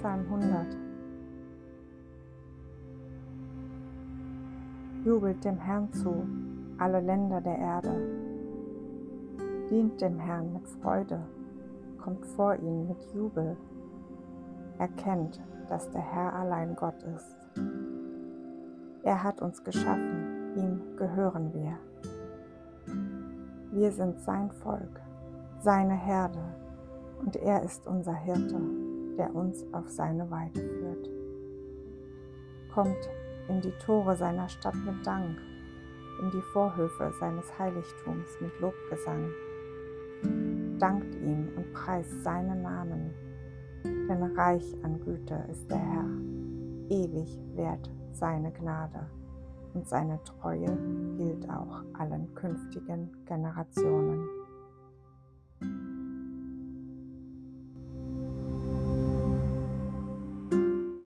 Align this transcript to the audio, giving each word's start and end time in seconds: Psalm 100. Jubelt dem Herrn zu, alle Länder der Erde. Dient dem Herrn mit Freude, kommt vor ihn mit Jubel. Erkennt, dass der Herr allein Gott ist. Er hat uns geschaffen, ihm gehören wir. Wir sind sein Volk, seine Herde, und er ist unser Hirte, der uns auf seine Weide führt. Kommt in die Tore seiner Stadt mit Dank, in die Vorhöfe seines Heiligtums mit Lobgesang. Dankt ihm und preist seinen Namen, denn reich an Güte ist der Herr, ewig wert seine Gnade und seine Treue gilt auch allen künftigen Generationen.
Psalm 0.00 0.24
100. 0.30 0.66
Jubelt 5.04 5.44
dem 5.44 5.58
Herrn 5.58 5.92
zu, 5.92 6.26
alle 6.78 7.00
Länder 7.00 7.42
der 7.42 7.58
Erde. 7.58 8.00
Dient 9.68 10.00
dem 10.00 10.18
Herrn 10.18 10.54
mit 10.54 10.66
Freude, 10.66 11.20
kommt 11.98 12.24
vor 12.24 12.54
ihn 12.54 12.88
mit 12.88 13.12
Jubel. 13.12 13.58
Erkennt, 14.78 15.38
dass 15.68 15.90
der 15.90 16.00
Herr 16.00 16.32
allein 16.32 16.74
Gott 16.76 17.02
ist. 17.02 17.36
Er 19.02 19.22
hat 19.22 19.42
uns 19.42 19.62
geschaffen, 19.62 20.54
ihm 20.56 20.96
gehören 20.96 21.52
wir. 21.52 21.76
Wir 23.70 23.92
sind 23.92 24.18
sein 24.20 24.50
Volk, 24.50 24.98
seine 25.58 25.92
Herde, 25.92 26.42
und 27.22 27.36
er 27.36 27.62
ist 27.62 27.86
unser 27.86 28.14
Hirte, 28.14 28.62
der 29.16 29.34
uns 29.34 29.64
auf 29.72 29.88
seine 29.88 30.30
Weide 30.30 30.60
führt. 30.60 31.10
Kommt 32.72 33.08
in 33.48 33.60
die 33.60 33.72
Tore 33.84 34.16
seiner 34.16 34.48
Stadt 34.48 34.76
mit 34.86 35.04
Dank, 35.04 35.38
in 36.22 36.30
die 36.30 36.42
Vorhöfe 36.52 37.12
seines 37.18 37.46
Heiligtums 37.58 38.40
mit 38.40 38.52
Lobgesang. 38.60 39.30
Dankt 40.78 41.14
ihm 41.16 41.48
und 41.56 41.72
preist 41.72 42.22
seinen 42.22 42.62
Namen, 42.62 43.14
denn 43.84 44.22
reich 44.36 44.76
an 44.82 45.00
Güte 45.00 45.44
ist 45.50 45.70
der 45.70 45.78
Herr, 45.78 46.08
ewig 46.88 47.38
wert 47.54 47.90
seine 48.12 48.52
Gnade 48.52 49.06
und 49.74 49.88
seine 49.88 50.18
Treue 50.24 50.76
gilt 51.16 51.48
auch 51.48 51.82
allen 51.98 52.34
künftigen 52.34 53.10
Generationen. 53.26 54.39